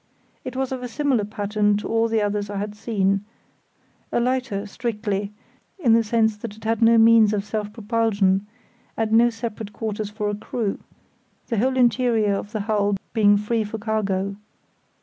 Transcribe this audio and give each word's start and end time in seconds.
It 0.43 0.55
was 0.55 0.71
of 0.71 0.81
a 0.81 0.87
similar 0.87 1.23
pattern 1.25 1.77
to 1.77 1.87
all 1.87 2.07
the 2.07 2.23
others 2.23 2.49
I 2.49 2.57
had 2.57 2.73
seen; 2.73 3.23
a 4.11 4.19
lighter, 4.19 4.65
strictly, 4.65 5.31
in 5.77 5.93
the 5.93 6.03
sense 6.03 6.35
that 6.37 6.55
it 6.57 6.63
had 6.63 6.81
no 6.81 6.97
means 6.97 7.33
of 7.33 7.45
self 7.45 7.71
propulsion, 7.71 8.47
and 8.97 9.11
no 9.11 9.29
separate 9.29 9.73
quarters 9.73 10.09
for 10.09 10.27
a 10.31 10.35
crew, 10.35 10.79
the 11.49 11.59
whole 11.59 11.77
interior 11.77 12.33
of 12.33 12.51
the 12.51 12.61
hull 12.61 12.95
being 13.13 13.37
free 13.37 13.63
for 13.63 13.77
cargo. 13.77 14.37